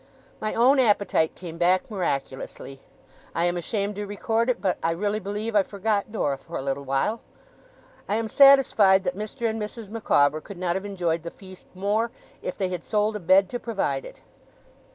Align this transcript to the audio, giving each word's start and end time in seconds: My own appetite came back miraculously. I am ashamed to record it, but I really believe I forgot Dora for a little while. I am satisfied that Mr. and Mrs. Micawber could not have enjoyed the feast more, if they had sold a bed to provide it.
My 0.39 0.55
own 0.55 0.79
appetite 0.79 1.35
came 1.35 1.59
back 1.59 1.91
miraculously. 1.91 2.81
I 3.35 3.45
am 3.45 3.55
ashamed 3.55 3.97
to 3.97 4.07
record 4.07 4.49
it, 4.49 4.59
but 4.59 4.79
I 4.81 4.89
really 4.93 5.19
believe 5.19 5.55
I 5.55 5.61
forgot 5.61 6.11
Dora 6.11 6.39
for 6.39 6.57
a 6.57 6.61
little 6.63 6.83
while. 6.83 7.21
I 8.09 8.15
am 8.15 8.27
satisfied 8.27 9.03
that 9.03 9.15
Mr. 9.15 9.47
and 9.47 9.61
Mrs. 9.61 9.89
Micawber 9.89 10.41
could 10.41 10.57
not 10.57 10.75
have 10.75 10.85
enjoyed 10.85 11.21
the 11.21 11.29
feast 11.29 11.67
more, 11.75 12.09
if 12.41 12.57
they 12.57 12.69
had 12.69 12.83
sold 12.83 13.15
a 13.15 13.19
bed 13.19 13.47
to 13.49 13.59
provide 13.59 14.03
it. 14.03 14.23